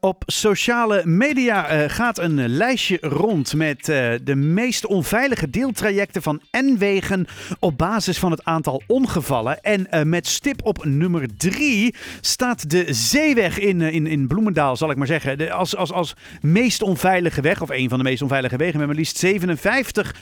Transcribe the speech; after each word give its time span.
Op 0.00 0.22
sociale 0.26 1.02
media 1.04 1.72
uh, 1.72 1.88
gaat 1.88 2.18
een 2.18 2.48
lijstje 2.48 2.98
rond 3.00 3.54
met 3.54 3.88
uh, 3.88 4.10
de 4.22 4.34
meest 4.34 4.86
onveilige 4.86 5.50
deeltrajecten 5.50 6.22
van 6.22 6.40
N-wegen 6.50 7.26
op 7.58 7.78
basis 7.78 8.18
van 8.18 8.30
het 8.30 8.44
aantal 8.44 8.82
ongevallen. 8.86 9.60
En 9.60 10.08
met 10.08 10.26
stip 10.26 10.64
op 10.64 10.84
nummer 10.84 11.36
3 11.36 11.94
staat 12.20 12.70
de 12.70 12.86
Zeeweg 12.88 13.58
in, 13.58 13.80
in, 13.80 14.06
in 14.06 14.26
Bloemendaal, 14.26 14.76
zal 14.76 14.90
ik 14.90 14.96
maar 14.96 15.06
zeggen. 15.06 15.38
De, 15.38 15.52
als, 15.52 15.76
als, 15.76 15.92
als 15.92 16.14
meest 16.40 16.82
onveilige 16.82 17.40
weg, 17.40 17.62
of 17.62 17.70
een 17.70 17.88
van 17.88 17.98
de 17.98 18.04
meest 18.04 18.22
onveilige 18.22 18.56
wegen, 18.56 18.78
met 18.78 18.86
maar 18.86 18.96
liefst 18.96 19.18
57 19.18 20.14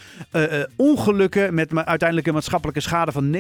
ongelukken 0.77 1.55
met 1.55 1.73
ma 1.73 1.85
uiteindelijk 1.87 2.29
een 2.29 2.35
maatschappelijke 2.35 2.81
schade 2.81 3.13
van 3.13 3.37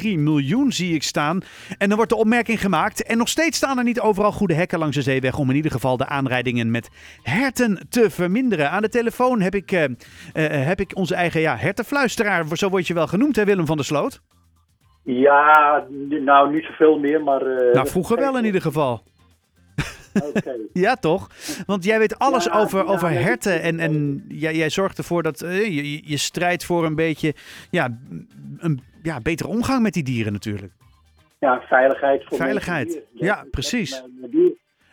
miljoen 0.02 0.72
zie 0.72 0.94
ik 0.94 1.02
staan. 1.02 1.40
En 1.78 1.88
dan 1.88 1.96
wordt 1.96 2.12
de 2.12 2.18
opmerking 2.18 2.60
gemaakt, 2.60 3.02
en 3.02 3.18
nog 3.18 3.28
steeds 3.28 3.56
staan 3.56 3.78
er 3.78 3.84
niet 3.84 4.00
overal 4.00 4.32
goede 4.32 4.54
hekken 4.54 4.78
langs 4.78 4.96
de 4.96 5.02
Zeeweg 5.02 5.38
om 5.40 5.50
in 5.50 5.56
ieder 5.56 5.70
geval 5.70 5.96
de 5.96 6.06
aanrijdingen 6.06 6.70
met 6.70 6.90
herten 7.22 7.86
te 7.88 8.10
verminderen. 8.10 8.70
Aan 8.70 8.82
de 8.82 8.88
telefoon 8.88 9.40
heb 9.40 9.54
ik, 9.54 9.72
uh, 9.72 9.82
uh, 9.82 9.88
heb 10.66 10.80
ik 10.80 10.96
onze 10.96 11.14
eigen 11.14 11.40
ja, 11.40 11.56
hertenfluisteraar, 11.56 12.44
zo 12.52 12.68
word 12.68 12.86
je 12.86 12.94
wel 12.94 13.06
genoemd, 13.06 13.36
hè, 13.36 13.44
Willem 13.44 13.66
van 13.66 13.76
der 13.76 13.86
Sloot? 13.86 14.20
Ja, 15.02 15.84
nou 16.08 16.52
niet 16.52 16.64
zoveel 16.64 16.98
meer, 16.98 17.22
maar... 17.22 17.46
Uh, 17.46 17.72
nou, 17.72 17.88
vroeger 17.88 18.16
wel 18.16 18.38
in 18.38 18.44
ieder 18.44 18.60
geval. 18.60 19.02
Okay. 20.22 20.56
ja, 20.72 20.94
toch? 20.94 21.28
Want 21.66 21.84
jij 21.84 21.98
weet 21.98 22.18
alles 22.18 22.44
ja, 22.44 22.52
over, 22.52 22.86
over 22.86 23.10
herten 23.10 23.62
en, 23.62 23.78
en 23.78 24.24
jij, 24.28 24.54
jij 24.54 24.70
zorgt 24.70 24.98
ervoor 24.98 25.22
dat 25.22 25.42
uh, 25.42 25.64
je, 25.64 26.10
je 26.10 26.16
strijdt 26.16 26.64
voor 26.64 26.84
een 26.84 26.94
beetje 26.94 27.34
ja, 27.70 27.98
een 28.58 28.82
ja, 29.02 29.20
betere 29.20 29.48
omgang 29.48 29.82
met 29.82 29.92
die 29.92 30.02
dieren 30.02 30.32
natuurlijk. 30.32 30.72
Ja, 31.38 31.60
veiligheid 31.60 32.24
voor 32.24 32.36
Veiligheid, 32.36 33.02
ja, 33.12 33.44
precies. 33.50 34.04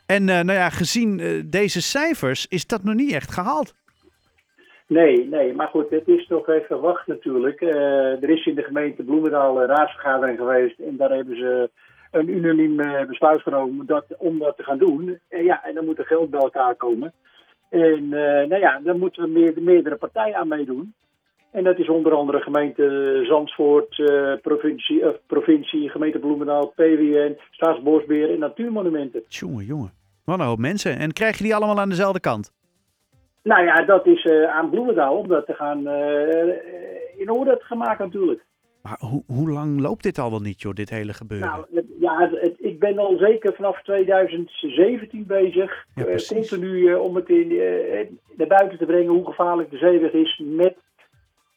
En 0.08 0.22
uh, 0.22 0.28
nou 0.28 0.52
ja, 0.52 0.70
gezien 0.70 1.20
uh, 1.20 1.44
deze 1.46 1.82
cijfers 1.82 2.48
is 2.48 2.68
dat 2.68 2.84
nog 2.84 2.96
niet 2.96 3.14
echt 3.14 3.32
gehaald. 3.32 3.76
Nee, 4.88 5.28
nee, 5.28 5.54
maar 5.54 5.68
goed, 5.68 5.90
het 5.90 6.08
is 6.08 6.28
toch 6.28 6.50
even 6.50 6.80
wacht 6.82 7.08
natuurlijk. 7.08 7.62
Uh, 7.62 8.24
er 8.24 8.30
is 8.30 8.46
in 8.46 8.56
de 8.56 8.64
gemeente 8.64 9.04
Bloemendaal 9.04 9.62
een 9.62 9.68
raadsvergadering 9.68 10.38
geweest 10.38 10.80
en 10.80 10.98
daar 10.98 11.12
hebben 11.12 11.36
ze 11.38 11.70
een 12.12 12.30
unaniem 12.30 12.76
besluit 13.08 13.42
genomen 13.42 13.86
dat, 13.86 14.06
om 14.18 14.40
dat 14.40 14.58
te 14.58 14.64
gaan 14.64 14.78
doen. 14.78 15.20
En 15.30 15.44
ja, 15.44 15.64
en 15.64 15.74
dan 15.74 15.86
moet 15.86 15.98
er 15.98 16.06
geld 16.06 16.30
bij 16.30 16.40
elkaar 16.40 16.76
komen. 16.76 17.14
En 17.70 18.10
nou 18.50 18.58
ja, 18.60 18.80
dan 18.84 19.00
moeten 19.00 19.24
we 19.24 19.30
meer, 19.30 19.54
meerdere 19.62 19.96
partijen 19.96 20.36
aan 20.36 20.48
meedoen. 20.48 20.94
En 21.52 21.64
dat 21.64 21.80
is 21.80 21.90
onder 21.90 22.14
andere 22.14 22.42
gemeente 22.42 23.24
Zandvoort, 23.28 23.98
uh, 23.98 24.34
provincie, 24.42 25.04
provincie, 25.28 25.90
gemeente 25.90 26.20
Bloemendaal, 26.20 26.68
PWN, 26.76 27.38
Staatsbosbeheer 27.52 28.32
en 28.32 28.40
Natuurmonumenten. 28.40 29.24
Jongen, 29.28 29.66
jongen. 29.66 29.97
Wat 30.28 30.40
een 30.40 30.46
hoop 30.46 30.60
mensen. 30.60 30.98
En 30.98 31.14
krijg 31.14 31.38
je 31.38 31.44
die 31.44 31.56
allemaal 31.56 31.80
aan 31.80 31.90
dezelfde 31.90 32.20
kant? 32.20 32.52
Nou 33.44 33.66
ja, 33.66 33.86
dat 33.86 34.06
is 34.06 34.26
uh, 34.26 34.56
aan 34.56 34.70
Bloemendaal 34.70 35.18
om 35.18 35.28
dat 35.28 35.46
te 35.46 35.54
gaan 35.54 35.88
in 37.18 37.30
orde 37.30 37.64
te 37.68 37.76
maken 37.76 38.06
natuurlijk. 38.06 38.46
Maar 38.82 38.98
ho 39.00 39.24
hoe 39.28 39.50
lang 39.50 39.80
loopt 39.80 40.04
dit 40.04 40.18
al 40.18 40.30
wel 40.30 40.40
niet, 40.40 40.62
joh, 40.62 40.74
dit 40.74 40.90
hele 40.90 41.14
gebeuren? 41.14 41.48
Nou, 41.48 41.66
het, 41.74 41.86
ja, 42.00 42.20
het, 42.20 42.42
het, 42.42 42.56
ik 42.58 42.80
ben 42.80 42.98
al 42.98 43.18
zeker 43.18 43.54
vanaf 43.54 43.82
2017 43.82 45.26
bezig. 45.26 45.86
Ja, 45.96 46.04
continu 46.28 46.94
om 46.94 47.16
het 47.16 47.30
in, 47.30 47.48
naar 48.36 48.48
buiten 48.48 48.78
te 48.78 48.86
brengen 48.86 49.14
hoe 49.14 49.26
gevaarlijk 49.26 49.72
de 49.72 49.78
zeeweg 49.78 50.12
is 50.12 50.42
met 50.46 50.76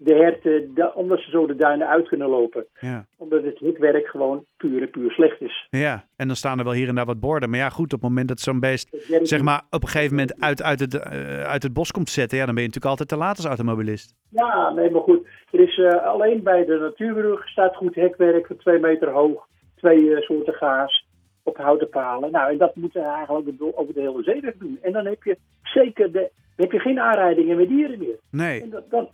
de 0.02 0.14
herten, 0.14 0.74
de, 0.74 0.94
omdat 0.94 1.18
ze 1.18 1.30
zo 1.30 1.46
de 1.46 1.56
duinen 1.56 1.88
uit 1.88 2.08
kunnen 2.08 2.28
lopen. 2.28 2.66
Ja. 2.80 3.06
Omdat 3.16 3.42
het 3.42 3.58
hikwerk 3.58 4.06
gewoon 4.06 4.44
puur 4.56 4.82
en 4.82 4.90
puur 4.90 5.10
slecht 5.10 5.40
is. 5.40 5.66
Ja, 5.70 6.04
en 6.16 6.26
dan 6.26 6.36
staan 6.36 6.58
er 6.58 6.64
wel 6.64 6.72
hier 6.72 6.88
en 6.88 6.94
daar 6.94 7.04
wat 7.04 7.20
borden. 7.20 7.50
Maar 7.50 7.58
ja, 7.58 7.68
goed, 7.68 7.92
op 7.92 8.00
het 8.00 8.08
moment 8.08 8.28
dat 8.28 8.40
zo'n 8.40 8.60
beest 8.60 8.88
zeg 9.22 9.42
maar, 9.42 9.62
op 9.70 9.82
een 9.82 9.88
gegeven 9.88 10.16
moment 10.16 10.40
uit, 10.40 10.62
uit, 10.62 10.80
het, 10.80 10.94
uh, 10.94 11.42
uit 11.42 11.62
het 11.62 11.72
bos 11.72 11.90
komt 11.90 12.10
zetten, 12.10 12.38
ja, 12.38 12.44
dan 12.44 12.54
ben 12.54 12.62
je 12.62 12.68
natuurlijk 12.68 13.00
altijd 13.00 13.08
te 13.08 13.24
laat 13.24 13.36
als 13.36 13.46
automobilist. 13.46 14.14
Ja, 14.30 14.70
nee, 14.70 14.90
maar 14.90 15.02
goed. 15.02 15.26
Er 15.50 15.60
is 15.60 15.76
uh, 15.76 16.06
alleen 16.06 16.42
bij 16.42 16.64
de 16.64 16.78
natuurbrug 16.78 17.48
staat 17.48 17.77
goed 17.77 17.94
hekwerk 17.94 18.46
van 18.46 18.56
twee 18.56 18.78
meter 18.78 19.10
hoog, 19.10 19.46
twee 19.77 20.00
uh, 20.00 20.20
soorten 20.20 20.55
gaas 20.55 21.06
op 21.42 21.56
houten 21.56 21.89
palen. 21.89 22.30
Nou, 22.30 22.50
en 22.50 22.58
dat 22.58 22.77
moeten 22.77 23.02
we 23.02 23.08
eigenlijk 23.08 23.62
over 23.74 23.94
de 23.94 24.00
hele 24.00 24.22
zeeweg 24.22 24.55
doen. 24.58 24.78
En 24.83 24.92
dan 24.92 25.06
heb 25.06 25.22
je 25.22 25.36
zeker 25.62 26.12
de, 26.12 26.30
heb 26.56 26.72
je 26.72 26.78
geen 26.78 27.00
aanrijdingen 27.00 27.56
met 27.56 27.68
dieren 27.68 27.98
meer. 27.98 28.18
Nee. 28.30 28.62
En 28.62 28.70
dat, 28.70 28.90
dat, 28.90 29.10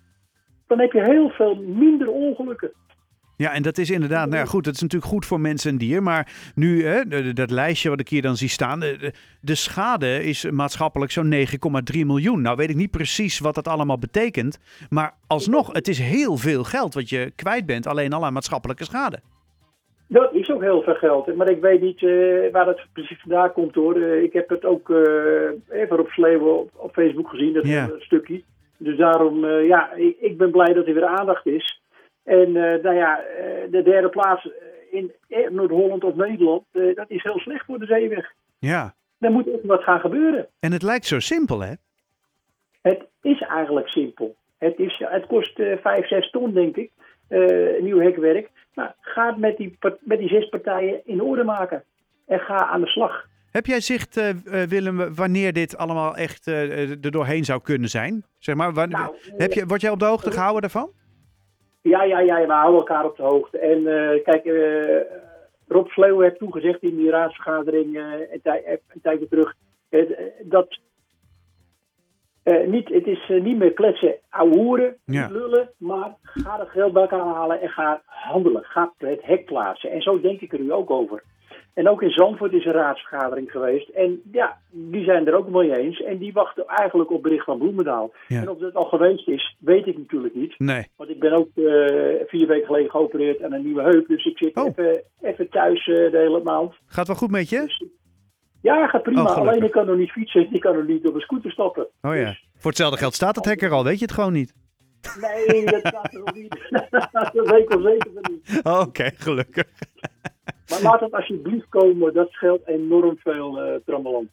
dan 0.66 0.78
heb 0.78 0.92
je 0.92 1.02
heel 1.02 1.28
veel 1.28 1.54
minder 1.54 2.08
ongelukken. 2.08 2.72
Ja, 3.36 3.52
en 3.52 3.62
dat 3.62 3.78
is 3.78 3.90
inderdaad, 3.90 4.28
nou 4.28 4.38
ja, 4.38 4.44
goed, 4.44 4.64
dat 4.64 4.74
is 4.74 4.80
natuurlijk 4.80 5.12
goed 5.12 5.26
voor 5.26 5.40
mensen 5.40 5.70
en 5.70 5.78
dier. 5.78 6.02
Maar 6.02 6.52
nu, 6.54 6.84
hè, 6.84 7.32
dat 7.32 7.50
lijstje 7.50 7.88
wat 7.88 8.00
ik 8.00 8.08
hier 8.08 8.22
dan 8.22 8.36
zie 8.36 8.48
staan, 8.48 8.80
de, 8.80 9.12
de 9.40 9.54
schade 9.54 10.24
is 10.24 10.50
maatschappelijk 10.50 11.12
zo'n 11.12 11.32
9,3 11.32 12.06
miljoen. 12.06 12.40
Nou 12.40 12.56
weet 12.56 12.70
ik 12.70 12.76
niet 12.76 12.90
precies 12.90 13.38
wat 13.38 13.54
dat 13.54 13.68
allemaal 13.68 13.98
betekent. 13.98 14.58
Maar 14.90 15.14
alsnog, 15.26 15.72
het 15.72 15.88
is 15.88 15.98
heel 15.98 16.36
veel 16.36 16.64
geld 16.64 16.94
wat 16.94 17.08
je 17.08 17.32
kwijt 17.36 17.66
bent, 17.66 17.86
alleen 17.86 18.12
al 18.12 18.24
aan 18.24 18.32
maatschappelijke 18.32 18.84
schade. 18.84 19.18
Dat 20.08 20.34
is 20.34 20.50
ook 20.50 20.62
heel 20.62 20.82
veel 20.82 20.94
geld, 20.94 21.36
maar 21.36 21.50
ik 21.50 21.60
weet 21.60 21.80
niet 21.80 22.02
uh, 22.02 22.52
waar 22.52 22.64
dat 22.64 22.86
precies 22.92 23.20
vandaan 23.20 23.52
komt 23.52 23.74
hoor. 23.74 23.96
Uh, 23.96 24.22
ik 24.22 24.32
heb 24.32 24.48
het 24.48 24.64
ook 24.64 24.88
uh, 24.88 24.98
even 25.68 26.00
op 26.00 26.08
Sleeuwen 26.08 26.58
op, 26.58 26.70
op, 26.76 26.92
Facebook 26.92 27.28
gezien, 27.28 27.52
dat 27.52 27.92
stukje. 27.98 28.42
Dus 28.78 28.96
daarom, 28.96 29.44
uh, 29.44 29.66
ja, 29.66 29.92
ik, 29.92 30.16
ik, 30.20 30.38
ben 30.38 30.50
blij 30.50 30.72
dat 30.72 30.86
er 30.86 30.94
weer 30.94 31.06
aandacht 31.06 31.46
is. 31.46 31.80
En 32.24 32.48
uh, 32.48 32.82
nou 32.82 32.94
ja, 32.94 33.20
uh, 33.20 33.70
de 33.70 33.82
derde 33.82 34.08
plaats 34.08 34.48
in 34.90 35.12
Noord-Holland 35.50 36.04
of 36.04 36.14
Nederland, 36.14 36.64
dat 36.72 37.04
is 37.10 37.22
heel 37.22 37.38
slecht 37.38 37.64
voor 37.64 37.78
de 37.78 37.86
zeeweg. 37.86 38.32
Ja. 38.58 38.94
Er 39.18 39.30
moet 39.30 39.52
echt 39.52 39.64
wat 39.64 39.82
gaan 39.82 40.00
gebeuren. 40.00 40.48
En 40.60 40.72
het 40.72 40.82
lijkt 40.82 41.06
zo 41.06 41.20
simpel, 41.20 41.60
hè? 41.60 41.72
Het 42.82 43.06
is 43.22 43.40
eigenlijk 43.40 43.88
simpel. 43.88 44.36
Het, 44.58 44.78
is, 44.78 45.02
het 45.04 45.26
kost 45.26 45.62
5, 45.82 46.08
6 46.08 46.30
ton, 46.30 46.52
denk 46.52 46.76
ik, 46.76 46.90
nieuw 47.80 47.98
hekwerk. 47.98 48.50
Nou, 48.74 48.90
ga 49.00 49.26
het 49.26 49.36
met 49.36 49.56
die, 49.56 49.78
met 50.00 50.18
die 50.18 50.28
zes 50.28 50.48
partijen 50.48 51.00
in 51.04 51.22
orde 51.22 51.44
maken. 51.44 51.84
En 52.26 52.40
ga 52.40 52.66
aan 52.66 52.80
de 52.80 52.86
slag. 52.86 53.26
Heb 53.56 53.66
jij 53.66 53.80
zicht, 53.80 54.16
uh, 54.16 54.62
Willem, 54.62 55.14
wanneer 55.14 55.52
dit 55.52 55.76
allemaal 55.76 56.16
echt 56.16 56.46
uh, 56.46 56.90
er 56.90 57.10
doorheen 57.10 57.44
zou 57.44 57.60
kunnen 57.62 57.88
zijn? 57.88 58.24
Zeg 58.38 58.54
maar, 58.54 58.72
wanneer, 58.72 58.98
nou, 58.98 59.14
heb 59.36 59.52
je, 59.52 59.66
word 59.66 59.80
jij 59.80 59.90
op 59.90 59.98
de 59.98 60.04
hoogte 60.04 60.30
gehouden 60.30 60.60
daarvan? 60.60 60.90
Ja, 61.82 62.02
ja, 62.02 62.18
ja, 62.18 62.46
we 62.46 62.52
houden 62.52 62.78
elkaar 62.78 63.04
op 63.04 63.16
de 63.16 63.22
hoogte. 63.22 63.58
En 63.58 63.82
kijk, 64.22 64.44
Rob 65.68 65.88
Sleeuw 65.88 66.20
heeft 66.20 66.38
toegezegd 66.38 66.82
in 66.82 66.96
die 66.96 67.10
raadsvergadering 67.10 67.96
een, 68.32 68.40
tij, 68.42 68.80
een, 68.88 69.00
tijdje 69.02 69.28
terug 69.28 69.54
dat 70.42 70.78
niet, 72.66 72.88
het 72.88 73.06
is 73.06 73.28
niet 73.28 73.58
meer 73.58 73.72
kletsen, 73.72 74.14
ouwehoeren, 74.30 74.96
ja. 75.04 75.28
lullen, 75.30 75.70
maar 75.78 76.14
ga 76.22 76.58
het 76.58 76.68
geld 76.68 76.92
bij 76.92 77.02
elkaar 77.02 77.34
halen 77.34 77.60
en 77.60 77.68
ga 77.68 78.02
handelen. 78.04 78.64
Ga 78.64 78.92
het 78.98 79.22
hek 79.22 79.44
plaatsen. 79.44 79.90
En 79.90 80.02
zo 80.02 80.20
denk 80.20 80.40
ik 80.40 80.52
er 80.52 80.60
nu 80.60 80.72
ook 80.72 80.90
over. 80.90 81.22
En 81.76 81.88
ook 81.88 82.02
in 82.02 82.10
Zandvoort 82.10 82.52
is 82.52 82.64
een 82.64 82.72
raadsvergadering 82.72 83.50
geweest. 83.50 83.88
En 83.88 84.20
ja, 84.32 84.58
die 84.70 85.04
zijn 85.04 85.26
er 85.26 85.34
ook 85.34 85.48
mee 85.48 85.76
eens. 85.76 86.02
En 86.02 86.18
die 86.18 86.32
wachten 86.32 86.66
eigenlijk 86.66 87.10
op 87.10 87.22
bericht 87.22 87.44
van 87.44 87.58
Bloemendaal. 87.58 88.12
Ja. 88.28 88.40
En 88.40 88.48
of 88.48 88.58
dat 88.58 88.74
al 88.74 88.84
geweest 88.84 89.28
is, 89.28 89.56
weet 89.58 89.86
ik 89.86 89.98
natuurlijk 89.98 90.34
niet. 90.34 90.54
Nee. 90.58 90.86
Want 90.96 91.10
ik 91.10 91.18
ben 91.18 91.32
ook 91.32 91.48
uh, 91.54 91.66
vier 92.26 92.46
weken 92.46 92.66
geleden 92.66 92.90
geopereerd 92.90 93.42
aan 93.42 93.52
een 93.52 93.64
nieuwe 93.64 93.82
heup. 93.82 94.08
Dus 94.08 94.24
ik 94.24 94.38
zit 94.38 94.56
oh. 94.56 94.66
even, 94.66 95.02
even 95.20 95.48
thuis 95.48 95.86
uh, 95.86 96.10
de 96.10 96.18
hele 96.18 96.40
maand. 96.42 96.74
Gaat 96.86 97.06
wel 97.06 97.16
goed 97.16 97.30
met 97.30 97.48
je? 97.48 97.60
Dus, 97.60 97.84
ja, 98.62 98.86
gaat 98.86 99.02
prima. 99.02 99.22
Oh, 99.22 99.36
Alleen 99.36 99.62
ik 99.62 99.70
kan 99.70 99.86
nog 99.86 99.96
niet 99.96 100.10
fietsen. 100.10 100.52
Ik 100.52 100.60
kan 100.60 100.76
nog 100.76 100.86
niet 100.86 101.06
op 101.06 101.14
een 101.14 101.20
scooter 101.20 101.50
stappen. 101.50 101.86
Oh 102.02 102.14
ja. 102.14 102.24
Dus, 102.24 102.48
Voor 102.54 102.70
hetzelfde 102.70 102.98
geld 102.98 103.14
staat 103.14 103.36
het 103.36 103.44
hek 103.44 103.62
er 103.62 103.70
al. 103.70 103.84
Weet 103.84 103.98
je 103.98 104.04
het 104.04 104.14
gewoon 104.14 104.32
niet? 104.32 104.54
Nee, 105.20 105.64
dat 105.64 105.80
staat 105.86 106.14
er 106.14 106.18
nog 106.18 106.34
niet. 106.34 106.56
dat 107.32 107.50
weet 107.50 107.62
ik 107.62 107.68
wel 107.68 107.82
zeker 107.82 108.10
niet. 108.30 108.60
Oké, 108.64 108.78
okay, 108.78 109.12
gelukkig. 109.16 109.64
Maar 110.70 110.82
laat 110.82 111.00
het 111.00 111.12
alsjeblieft 111.12 111.68
komen, 111.68 112.14
dat 112.14 112.30
scheelt 112.30 112.66
enorm 112.66 113.18
veel 113.18 113.66
uh, 113.66 113.74
trammeland. 113.86 114.28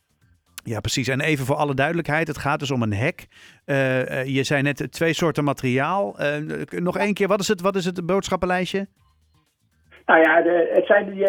Ja, 0.63 0.79
precies. 0.79 1.07
En 1.07 1.21
even 1.21 1.45
voor 1.45 1.55
alle 1.55 1.73
duidelijkheid, 1.73 2.27
het 2.27 2.37
gaat 2.37 2.59
dus 2.59 2.71
om 2.71 2.81
een 2.81 2.93
hek. 2.93 3.27
Uh, 3.65 3.99
uh, 3.99 4.25
je 4.25 4.43
zei 4.43 4.61
net 4.61 4.91
twee 4.91 5.13
soorten 5.13 5.43
materiaal. 5.43 6.15
nog 6.69 6.97
één 6.97 7.13
keer, 7.13 7.27
wat 7.27 7.39
is 7.39 7.47
het, 7.47 7.61
wat 7.61 7.75
is 7.75 7.85
het 7.85 8.05
boodschappenlijstje? 8.05 8.87
Nou 10.05 10.19
ja, 10.19 10.41
de, 10.41 10.69
het 10.73 10.85
zijn 10.85 11.09
die, 11.09 11.25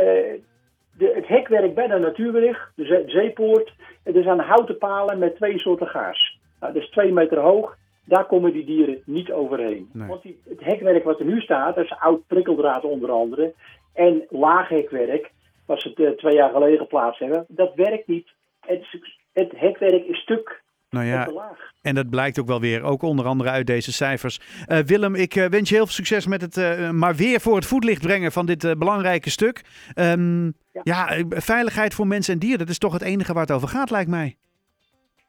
de, 0.98 1.12
het 1.14 1.28
hekwerk 1.28 1.74
bij 1.74 1.86
de 1.86 1.98
natuurweg, 1.98 2.72
de, 2.74 2.84
zee, 2.84 3.04
de 3.04 3.10
zeepoort. 3.10 3.74
Er 4.02 4.22
zijn 4.22 4.40
houten 4.40 4.78
palen 4.78 5.18
met 5.18 5.36
twee 5.36 5.58
soorten 5.58 5.86
gaas. 5.86 6.38
Nou, 6.60 6.72
dat 6.72 6.82
is 6.82 6.90
twee 6.90 7.12
meter 7.12 7.38
hoog. 7.38 7.76
Daar 8.04 8.26
komen 8.26 8.52
die 8.52 8.64
dieren 8.64 9.02
niet 9.04 9.32
overheen. 9.32 9.88
Nee. 9.92 10.08
Want 10.08 10.22
die, 10.22 10.40
het 10.48 10.64
hekwerk 10.64 11.04
wat 11.04 11.18
er 11.18 11.26
nu 11.26 11.40
staat, 11.40 11.74
dat 11.74 11.84
is 11.84 11.96
oud 11.98 12.26
prikkeldraad 12.26 12.84
onder 12.84 13.10
andere. 13.10 13.54
En 13.92 14.26
laaghekwerk, 14.30 15.30
wat 15.66 15.80
ze 15.80 16.14
twee 16.16 16.34
jaar 16.34 16.50
geleden 16.50 16.78
geplaatst 16.78 17.20
hebben, 17.20 17.44
dat 17.48 17.74
werkt 17.74 18.06
niet. 18.06 18.28
Het, 18.60 18.86
het 19.32 19.52
hekwerk 19.56 20.04
is 20.06 20.18
stuk. 20.18 20.62
Nou 20.90 21.06
ja, 21.06 21.28
laag. 21.32 21.58
en 21.82 21.94
dat 21.94 22.10
blijkt 22.10 22.38
ook 22.38 22.46
wel 22.46 22.60
weer, 22.60 22.82
ook 22.82 23.02
onder 23.02 23.26
andere 23.26 23.50
uit 23.50 23.66
deze 23.66 23.92
cijfers. 23.92 24.40
Eh, 24.66 24.78
Willem, 24.78 25.14
ik 25.14 25.36
eh, 25.36 25.46
wens 25.46 25.68
je 25.68 25.74
heel 25.74 25.84
veel 25.84 25.94
succes 25.94 26.26
met 26.26 26.40
het 26.40 26.56
eh, 26.56 26.90
maar 26.90 27.14
weer 27.14 27.40
voor 27.40 27.54
het 27.54 27.66
voetlicht 27.66 28.02
brengen 28.02 28.32
van 28.32 28.46
dit 28.46 28.78
belangrijke 28.78 29.30
stuk. 29.30 29.62
Ehm, 29.94 30.44
ja, 30.44 30.52
Ja. 30.82 31.24
veiligheid 31.28 31.94
voor 31.94 32.06
mensen 32.06 32.32
en 32.32 32.38
dieren, 32.38 32.58
dat 32.58 32.68
is 32.68 32.78
toch 32.78 32.92
het 32.92 33.02
enige 33.02 33.32
waar 33.32 33.42
het 33.42 33.52
over 33.52 33.68
gaat, 33.68 33.90
lijkt 33.90 34.10
mij. 34.10 34.36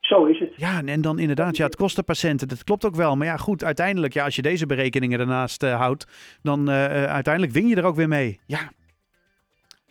Zo 0.06 0.26
is 0.26 0.40
het. 0.40 0.54
Ja, 0.56 0.82
en 0.86 1.02
dan 1.02 1.20
inderdaad, 1.20 1.58
ja, 1.58 1.66
het 1.66 1.76
kost 1.76 1.96
de 1.96 2.04
patiënten, 2.04 2.48
dat 2.48 2.64
klopt 2.64 2.86
ook 2.86 2.96
wel. 2.96 3.16
Maar 3.16 3.28
ja, 3.28 3.38
goed, 3.38 3.64
uiteindelijk, 3.64 4.14
ja, 4.14 4.24
als 4.24 4.36
je 4.36 4.42
deze 4.42 4.66
berekeningen 4.66 5.20
ernaast 5.20 5.64
eh, 5.64 5.78
houdt, 5.78 6.08
dan 6.42 6.70
eh, 6.70 7.04
eh, 7.04 7.12
uiteindelijk 7.12 7.54
win 7.54 7.68
je 7.68 7.76
er 7.76 7.84
ook 7.84 7.96
weer 7.96 8.08
mee. 8.08 8.40
Ja, 8.46 8.72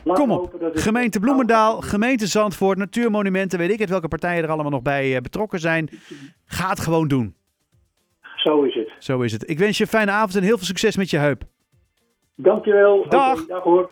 Kom 0.02 0.30
op. 0.30 0.70
gemeente 0.74 1.20
Bloemendaal, 1.20 1.80
gemeente 1.80 2.26
Zandvoort, 2.26 2.78
Natuurmonumenten, 2.78 3.58
weet 3.58 3.70
ik 3.70 3.78
het, 3.78 3.88
welke 3.88 4.08
partijen 4.08 4.42
er 4.42 4.50
allemaal 4.50 4.70
nog 4.70 4.82
bij 4.82 5.20
betrokken 5.20 5.60
zijn. 5.60 5.88
Ga 6.44 6.68
het 6.68 6.80
gewoon 6.80 7.08
doen. 7.08 7.34
Zo 8.36 8.62
is 8.62 8.74
het. 8.74 8.90
Zo 8.98 9.20
is 9.20 9.32
het. 9.32 9.50
Ik 9.50 9.58
wens 9.58 9.76
je 9.76 9.82
een 9.82 9.90
fijne 9.90 10.10
avond 10.10 10.36
en 10.36 10.42
heel 10.42 10.56
veel 10.56 10.66
succes 10.66 10.96
met 10.96 11.10
je 11.10 11.18
heup. 11.18 11.42
Dankjewel. 12.34 13.08
Dag. 13.08 13.46
Dag 13.46 13.62
hoor. 13.62 13.90